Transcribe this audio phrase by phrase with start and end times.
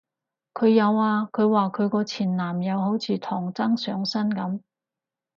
[0.55, 4.59] 佢有啊，佢話佢個前男友好似唐僧上身噉